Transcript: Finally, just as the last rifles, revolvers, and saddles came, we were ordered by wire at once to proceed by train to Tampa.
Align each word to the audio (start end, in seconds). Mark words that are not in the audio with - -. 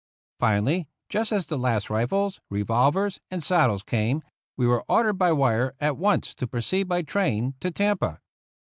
Finally, 0.39 0.87
just 1.09 1.31
as 1.31 1.45
the 1.45 1.59
last 1.59 1.87
rifles, 1.91 2.41
revolvers, 2.49 3.19
and 3.29 3.43
saddles 3.43 3.83
came, 3.83 4.23
we 4.57 4.65
were 4.65 4.83
ordered 4.89 5.13
by 5.13 5.31
wire 5.31 5.75
at 5.79 5.95
once 5.95 6.33
to 6.33 6.47
proceed 6.47 6.87
by 6.87 7.03
train 7.03 7.53
to 7.59 7.69
Tampa. 7.69 8.19